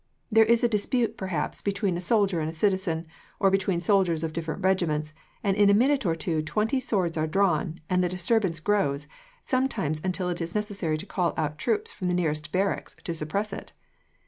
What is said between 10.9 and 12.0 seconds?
to call out troops